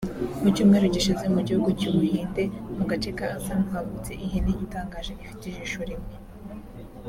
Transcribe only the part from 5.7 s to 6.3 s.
rimwe